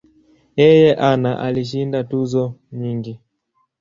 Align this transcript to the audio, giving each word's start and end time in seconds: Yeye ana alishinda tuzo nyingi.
Yeye 0.59 0.89
ana 1.09 1.31
alishinda 1.45 1.99
tuzo 2.09 2.43
nyingi. 2.79 3.13